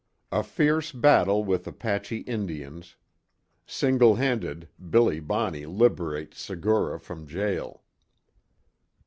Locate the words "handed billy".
4.15-5.19